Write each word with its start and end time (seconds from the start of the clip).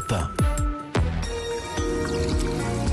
Europe 0.00 0.12
1. 0.12 0.30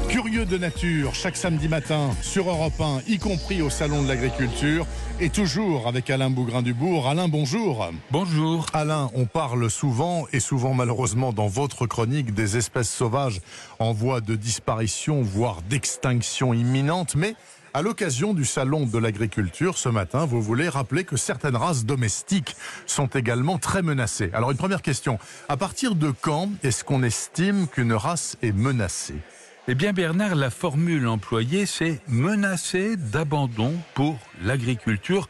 Curieux 0.10 0.46
de 0.46 0.58
nature, 0.58 1.16
chaque 1.16 1.38
samedi 1.38 1.68
matin 1.70 2.10
sur 2.22 2.50
Europe 2.50 2.80
1, 2.80 3.02
y 3.08 3.18
compris 3.18 3.62
au 3.62 3.70
Salon 3.70 4.04
de 4.04 4.08
l'Agriculture, 4.08 4.86
et 5.20 5.30
toujours 5.30 5.88
avec 5.88 6.10
Alain 6.10 6.30
Bougrain-Dubourg. 6.30 7.08
Alain, 7.08 7.28
bonjour. 7.28 7.90
Bonjour. 8.12 8.66
Alain, 8.74 9.10
on 9.14 9.26
parle 9.26 9.70
souvent, 9.70 10.28
et 10.34 10.40
souvent 10.40 10.74
malheureusement 10.74 11.34
dans 11.34 11.48
votre 11.48 11.86
chronique, 11.88 12.34
des 12.34 12.58
espèces 12.58 12.90
sauvages 12.90 13.42
en 13.80 13.94
voie 13.94 14.20
de 14.22 14.36
disparition, 14.36 15.22
voire 15.22 15.62
d'extinction 15.62 16.54
imminente, 16.54 17.16
mais 17.16 17.36
à 17.78 17.84
l'occasion 17.84 18.34
du 18.34 18.44
Salon 18.44 18.88
de 18.88 18.98
l'Agriculture 18.98 19.78
ce 19.78 19.88
matin, 19.88 20.26
vous 20.26 20.42
voulez 20.42 20.68
rappeler 20.68 21.04
que 21.04 21.16
certaines 21.16 21.56
races 21.56 21.86
domestiques 21.86 22.56
sont 22.88 23.06
également 23.06 23.60
très 23.60 23.84
menacées. 23.84 24.32
Alors 24.34 24.50
une 24.50 24.58
première 24.58 24.82
question, 24.82 25.20
à 25.48 25.58
partir 25.58 25.94
de 25.94 26.10
quand 26.10 26.50
est-ce 26.64 26.84
qu'on 26.84 27.04
estime 27.04 27.68
qu'une 27.68 27.94
race 27.94 28.36
est 28.42 28.52
menacée? 28.52 29.22
Eh 29.70 29.76
bien 29.76 29.92
Bernard, 29.92 30.36
la 30.36 30.50
formule 30.50 31.08
employée, 31.08 31.66
c'est 31.66 32.00
menacé 32.08 32.96
d'abandon 32.96 33.74
pour 33.96 34.18
l'agriculture. 34.42 35.28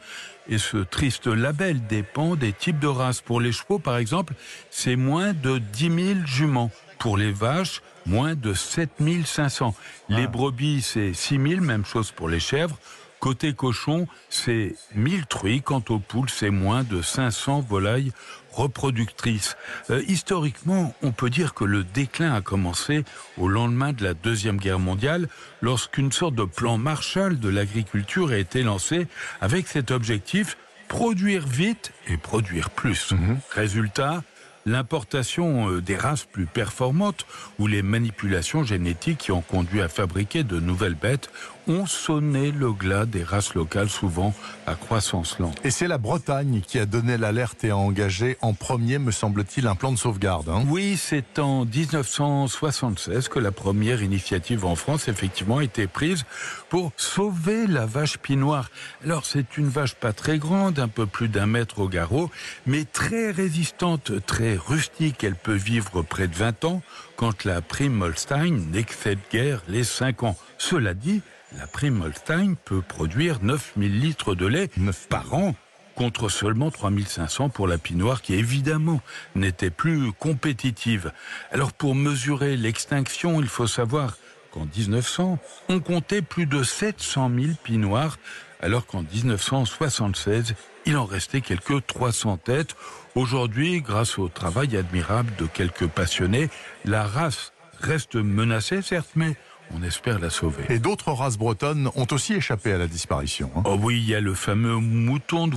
Et 0.48 0.58
ce 0.58 0.76
triste 0.76 1.26
label 1.26 1.84
dépend 1.88 2.36
des 2.36 2.52
types 2.52 2.78
de 2.78 2.86
races. 2.86 3.20
Pour 3.20 3.40
les 3.40 3.50
chevaux, 3.50 3.80
par 3.80 3.96
exemple, 3.96 4.34
c'est 4.70 4.94
moins 4.94 5.32
de 5.32 5.58
10 5.58 6.04
000 6.14 6.18
juments. 6.24 6.70
Pour 7.00 7.16
les 7.16 7.32
vaches, 7.32 7.82
moins 8.06 8.36
de 8.36 8.54
7 8.54 8.90
500. 9.24 9.74
Les 10.08 10.24
ah. 10.24 10.26
brebis, 10.28 10.82
c'est 10.82 11.14
6 11.14 11.40
000, 11.44 11.60
même 11.60 11.84
chose 11.84 12.12
pour 12.12 12.28
les 12.28 12.40
chèvres. 12.40 12.78
Côté 13.20 13.52
cochon, 13.52 14.06
c'est 14.30 14.74
1000 14.94 15.26
truies. 15.26 15.62
Quant 15.62 15.82
aux 15.88 15.98
poules, 15.98 16.30
c'est 16.30 16.50
moins 16.50 16.84
de 16.84 17.02
500 17.02 17.60
volailles 17.60 18.12
reproductrices. 18.52 19.56
Euh, 19.90 20.02
historiquement, 20.08 20.94
on 21.02 21.12
peut 21.12 21.30
dire 21.30 21.54
que 21.54 21.64
le 21.64 21.84
déclin 21.84 22.34
a 22.34 22.40
commencé 22.40 23.04
au 23.36 23.48
lendemain 23.48 23.92
de 23.92 24.02
la 24.02 24.14
Deuxième 24.14 24.56
Guerre 24.56 24.78
mondiale, 24.78 25.28
lorsqu'une 25.62 26.12
sorte 26.12 26.34
de 26.34 26.44
plan 26.44 26.78
Marshall 26.78 27.38
de 27.38 27.48
l'agriculture 27.48 28.30
a 28.30 28.36
été 28.36 28.62
lancé 28.62 29.06
avec 29.40 29.68
cet 29.68 29.90
objectif 29.90 30.56
produire 30.88 31.46
vite 31.46 31.92
et 32.08 32.16
produire 32.16 32.70
plus. 32.70 33.12
Mhm. 33.12 33.38
Résultat, 33.50 34.22
l'importation 34.66 35.70
euh, 35.70 35.80
des 35.80 35.96
races 35.96 36.24
plus 36.24 36.46
performantes 36.46 37.26
ou 37.58 37.66
les 37.66 37.82
manipulations 37.82 38.64
génétiques 38.64 39.18
qui 39.18 39.32
ont 39.32 39.40
conduit 39.42 39.82
à 39.82 39.88
fabriquer 39.88 40.44
de 40.44 40.60
nouvelles 40.60 40.94
bêtes 40.94 41.30
ont 41.68 41.86
sonné 41.86 42.50
le 42.50 42.72
glas 42.72 43.06
des 43.06 43.22
races 43.22 43.54
locales, 43.54 43.88
souvent 43.88 44.34
à 44.66 44.74
croissance 44.74 45.38
lente. 45.38 45.58
Et 45.64 45.70
c'est 45.70 45.88
la 45.88 45.98
Bretagne 45.98 46.62
qui 46.66 46.78
a 46.78 46.86
donné 46.86 47.16
l'alerte 47.16 47.64
et 47.64 47.70
a 47.70 47.76
engagé 47.76 48.36
en 48.40 48.54
premier, 48.54 48.98
me 48.98 49.10
semble-t-il, 49.10 49.66
un 49.66 49.74
plan 49.74 49.92
de 49.92 49.98
sauvegarde. 49.98 50.48
Hein 50.48 50.64
oui, 50.68 50.96
c'est 50.96 51.38
en 51.38 51.64
1976 51.64 53.28
que 53.28 53.38
la 53.38 53.52
première 53.52 54.02
initiative 54.02 54.64
en 54.64 54.74
France, 54.74 55.08
effectivement, 55.08 55.58
a 55.58 55.64
été 55.64 55.86
prise 55.86 56.24
pour 56.68 56.92
sauver 56.96 57.66
la 57.66 57.86
vache 57.86 58.18
pinoire. 58.18 58.70
Alors, 59.04 59.26
c'est 59.26 59.56
une 59.56 59.68
vache 59.68 59.94
pas 59.94 60.12
très 60.12 60.38
grande, 60.38 60.78
un 60.78 60.88
peu 60.88 61.06
plus 61.06 61.28
d'un 61.28 61.46
mètre 61.46 61.78
au 61.80 61.88
garrot, 61.88 62.30
mais 62.66 62.84
très 62.84 63.30
résistante, 63.30 64.12
très 64.26 64.56
rustique. 64.56 65.24
Elle 65.24 65.36
peut 65.36 65.54
vivre 65.54 66.02
près 66.02 66.28
de 66.28 66.34
20 66.34 66.64
ans 66.64 66.82
quand 67.16 67.44
la 67.44 67.60
prime 67.60 68.00
Holstein 68.00 68.70
n'excède 68.72 69.18
guère 69.30 69.62
les 69.68 69.84
5 69.84 70.22
ans. 70.22 70.36
Cela 70.56 70.94
dit, 70.94 71.22
la 71.56 71.66
prime 71.66 72.02
Holstein 72.02 72.54
peut 72.64 72.82
produire 72.82 73.42
9000 73.42 74.00
litres 74.00 74.34
de 74.34 74.46
lait 74.46 74.70
par 75.08 75.34
an 75.34 75.54
contre 75.94 76.28
seulement 76.28 76.70
3500 76.70 77.48
pour 77.48 77.66
la 77.66 77.76
pinoire 77.76 78.22
qui 78.22 78.34
évidemment 78.34 79.00
n'était 79.34 79.70
plus 79.70 80.12
compétitive. 80.12 81.12
Alors 81.50 81.72
pour 81.72 81.96
mesurer 81.96 82.56
l'extinction, 82.56 83.40
il 83.40 83.48
faut 83.48 83.66
savoir 83.66 84.16
qu'en 84.52 84.64
1900, 84.64 85.38
on 85.68 85.80
comptait 85.80 86.22
plus 86.22 86.46
de 86.46 86.62
700 86.62 87.30
000 87.34 87.52
pinoires, 87.64 88.16
alors 88.60 88.86
qu'en 88.86 89.02
1976, 89.02 90.54
il 90.86 90.96
en 90.96 91.04
restait 91.04 91.40
quelques 91.40 91.84
300 91.86 92.36
têtes. 92.38 92.76
Aujourd'hui, 93.16 93.82
grâce 93.82 94.18
au 94.18 94.28
travail 94.28 94.76
admirable 94.76 95.32
de 95.36 95.46
quelques 95.46 95.88
passionnés, 95.88 96.48
la 96.84 97.04
race 97.04 97.52
reste 97.80 98.14
menacée, 98.14 98.82
certes, 98.82 99.10
mais 99.16 99.36
on 99.74 99.82
espère 99.82 100.18
la 100.18 100.30
sauver. 100.30 100.64
Et 100.68 100.78
d'autres 100.78 101.12
races 101.12 101.36
bretonnes 101.36 101.90
ont 101.94 102.06
aussi 102.10 102.34
échappé 102.34 102.72
à 102.72 102.78
la 102.78 102.86
disparition. 102.86 103.50
Hein. 103.56 103.62
Oh 103.64 103.76
oui, 103.80 103.98
il 103.98 104.08
y 104.08 104.14
a 104.14 104.20
le 104.20 104.34
fameux 104.34 104.76
mouton 104.76 105.48
de 105.48 105.56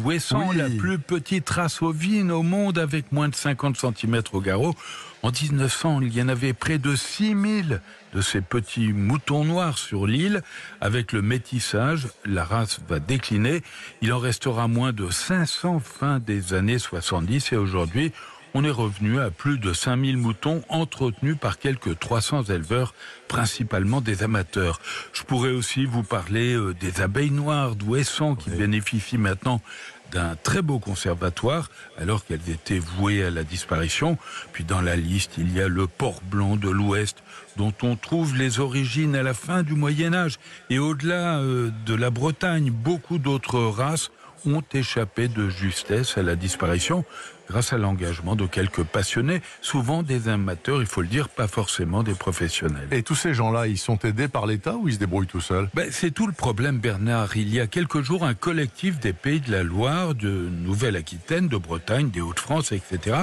la 0.57 0.69
plus 0.69 0.99
petite 0.99 1.49
race 1.49 1.81
ovine 1.81 2.31
au 2.31 2.44
monde 2.44 2.77
avec 2.77 3.11
moins 3.11 3.29
de 3.29 3.35
50 3.35 3.77
cm 3.77 4.22
au 4.33 4.41
garrot. 4.41 4.75
En 5.23 5.31
1900, 5.31 6.01
il 6.01 6.17
y 6.17 6.22
en 6.22 6.29
avait 6.29 6.53
près 6.53 6.79
de 6.79 6.95
6000 6.95 7.81
de 8.13 8.22
ces 8.22 8.41
petits 8.41 8.91
moutons 8.91 9.45
noirs 9.45 9.77
sur 9.77 10.07
l'île. 10.07 10.41
Avec 10.81 11.11
le 11.11 11.22
métissage, 11.22 12.07
la 12.25 12.43
race 12.43 12.79
va 12.88 12.99
décliner. 12.99 13.61
Il 14.01 14.11
en 14.13 14.19
restera 14.19 14.67
moins 14.67 14.93
de 14.93 15.09
500 15.09 15.79
fin 15.79 16.19
des 16.19 16.53
années 16.53 16.79
70 16.79 17.53
et 17.53 17.55
aujourd'hui, 17.55 18.11
on 18.53 18.63
est 18.63 18.72
revenu 18.72 19.19
à 19.19 19.31
plus 19.31 19.57
de 19.57 19.73
5000 19.73 20.17
moutons 20.17 20.62
entretenus 20.69 21.38
par 21.39 21.59
quelques 21.59 21.97
300 21.97 22.44
éleveurs, 22.45 22.94
principalement 23.28 24.01
des 24.01 24.23
amateurs. 24.23 24.79
Je 25.13 25.23
pourrais 25.23 25.51
aussi 25.51 25.85
vous 25.85 26.03
parler 26.03 26.53
euh, 26.53 26.73
des 26.73 27.01
abeilles 27.01 27.31
noires 27.31 27.75
d'Ouessant 27.75 28.35
qui 28.35 28.50
bénéficient 28.50 29.17
maintenant 29.17 29.61
d'un 30.11 30.35
très 30.35 30.61
beau 30.61 30.79
conservatoire 30.79 31.69
alors 31.97 32.25
qu'elles 32.25 32.50
étaient 32.50 32.79
vouées 32.79 33.23
à 33.23 33.29
la 33.29 33.44
disparition. 33.44 34.17
Puis 34.51 34.66
dans 34.66 34.81
la 34.81 34.95
liste, 34.95 35.34
il 35.38 35.56
y 35.56 35.61
a 35.61 35.67
le 35.67 35.88
port 35.88 36.22
blanc 36.29 36.57
de 36.57 36.69
l'Ouest 36.69 37.23
dont 37.56 37.73
on 37.81 37.95
trouve 37.95 38.35
les 38.35 38.59
origines 38.59 39.16
à 39.16 39.23
la 39.23 39.34
fin 39.34 39.63
du 39.63 39.73
Moyen 39.73 40.13
Âge. 40.13 40.38
Et 40.69 40.79
au-delà 40.79 41.40
euh, 41.40 41.72
de 41.85 41.95
la 41.95 42.09
Bretagne, 42.09 42.72
beaucoup 42.72 43.17
d'autres 43.17 43.59
races 43.59 44.11
ont 44.46 44.63
échappé 44.74 45.28
de 45.28 45.50
justesse 45.50 46.18
à 46.18 46.24
la 46.24 46.35
disparition 46.35 47.06
grâce 47.52 47.74
à 47.74 47.78
l'engagement 47.78 48.38
de 48.38 48.46
quelques 48.46 48.84
passionnés, 48.84 49.41
souvent 49.62 50.03
des 50.03 50.29
amateurs, 50.29 50.81
il 50.81 50.88
faut 50.88 51.02
le 51.02 51.07
dire, 51.07 51.28
pas 51.28 51.47
forcément 51.47 52.02
des 52.02 52.13
professionnels. 52.13 52.88
Et 52.91 53.03
tous 53.03 53.16
ces 53.16 53.34
gens-là, 53.34 53.68
ils 53.68 53.78
sont 53.78 54.00
aidés 54.00 54.29
par 54.29 54.46
l'État 54.47 54.75
ou 54.75 54.88
ils 54.88 54.94
se 54.94 55.00
débrouillent 55.00 55.28
tout 55.28 55.41
seuls? 55.41 55.69
Ben, 55.74 55.90
C'est 55.91 56.12
tout 56.12 56.28
le 56.28 56.34
problème, 56.34 56.78
Bernard. 56.78 57.35
Il 57.35 57.53
y 57.53 57.59
a 57.59 57.68
quelques 57.68 58.02
jours, 58.02 58.24
un 58.24 58.35
collectif 58.35 59.00
des 59.00 59.12
pays 59.12 59.41
de 59.41 59.52
la 59.52 59.63
Loire, 59.63 60.16
de 60.16 60.29
Nouvelle-Aquitaine, 60.29 61.50
de 61.50 61.58
Bretagne, 61.58 62.09
des 62.09 62.22
Hauts-de-France, 62.22 62.72
etc., 62.72 63.18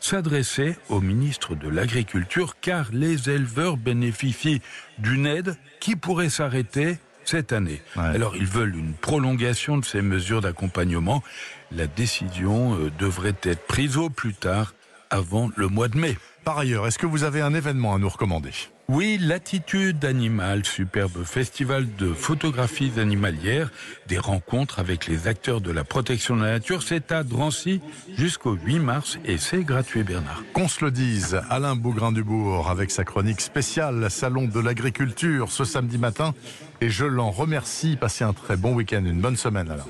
s'adressait 0.00 0.76
au 0.88 1.00
ministre 1.00 1.54
de 1.54 1.68
l'Agriculture 1.68 2.56
car 2.60 2.88
les 2.92 3.30
éleveurs 3.30 3.76
bénéficient 3.76 4.60
d'une 4.98 5.26
aide 5.26 5.56
qui 5.78 5.94
pourrait 5.94 6.30
s'arrêter 6.30 6.98
cette 7.28 7.52
année. 7.52 7.82
Alors 7.94 8.36
ils 8.36 8.46
veulent 8.46 8.74
une 8.74 8.94
prolongation 8.94 9.76
de 9.76 9.84
ces 9.84 10.00
mesures 10.00 10.40
d'accompagnement. 10.40 11.22
La 11.70 11.86
décision 11.86 12.74
euh, 12.74 12.90
devrait 12.98 13.36
être 13.42 13.66
prise 13.66 13.98
au 13.98 14.08
plus 14.08 14.32
tard 14.32 14.72
avant 15.10 15.50
le 15.56 15.68
mois 15.68 15.88
de 15.88 15.98
mai. 15.98 16.16
Par 16.44 16.58
ailleurs, 16.58 16.86
est-ce 16.86 16.98
que 16.98 17.06
vous 17.06 17.24
avez 17.24 17.40
un 17.40 17.54
événement 17.54 17.94
à 17.94 17.98
nous 17.98 18.08
recommander? 18.08 18.52
Oui, 18.88 19.18
l'attitude 19.20 20.02
animale, 20.06 20.64
superbe 20.64 21.22
festival 21.22 21.86
de 21.96 22.14
photographies 22.14 22.92
animalières, 22.96 23.70
des 24.06 24.16
rencontres 24.16 24.78
avec 24.78 25.06
les 25.06 25.28
acteurs 25.28 25.60
de 25.60 25.70
la 25.70 25.84
protection 25.84 26.36
de 26.36 26.42
la 26.42 26.52
nature, 26.52 26.82
c'est 26.82 27.12
à 27.12 27.22
Drancy 27.22 27.82
jusqu'au 28.16 28.52
8 28.54 28.78
mars 28.78 29.18
et 29.26 29.36
c'est 29.36 29.62
gratuit 29.62 30.04
Bernard. 30.04 30.42
Qu'on 30.54 30.68
se 30.68 30.82
le 30.82 30.90
dise, 30.90 31.38
Alain 31.50 31.76
Bougrain-Dubourg 31.76 32.70
avec 32.70 32.90
sa 32.90 33.04
chronique 33.04 33.42
spéciale 33.42 34.10
Salon 34.10 34.48
de 34.48 34.58
l'agriculture 34.58 35.52
ce 35.52 35.64
samedi 35.64 35.98
matin 35.98 36.32
et 36.80 36.88
je 36.88 37.04
l'en 37.04 37.30
remercie. 37.30 37.98
Passez 38.00 38.24
un 38.24 38.32
très 38.32 38.56
bon 38.56 38.72
week-end, 38.72 39.04
une 39.04 39.20
bonne 39.20 39.36
semaine 39.36 39.70
Alain. 39.70 39.84